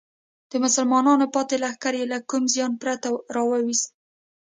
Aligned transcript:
د 0.51 0.53
مسلمانانو 0.63 1.25
پاتې 1.35 1.55
لښکر 1.63 1.93
یې 1.99 2.05
له 2.13 2.17
کوم 2.29 2.43
زیان 2.53 2.71
پرته 2.81 3.07
راوویست. 3.35 3.87